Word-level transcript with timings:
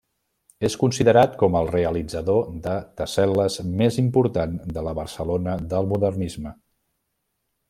És 0.69 0.75
considerat 0.83 1.35
com 1.41 1.57
el 1.59 1.69
realitzador 1.75 2.49
de 2.63 2.73
tessel·les 3.01 3.59
més 3.83 4.01
important 4.07 4.59
de 4.79 4.87
la 4.89 4.97
Barcelona 5.03 5.59
del 5.75 5.91
modernisme. 5.97 6.57